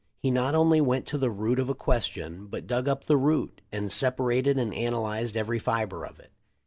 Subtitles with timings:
[0.17, 3.61] He not only went to the root of a question, but dug up the root,
[3.71, 6.31] and separated and analyzed every fibre of it.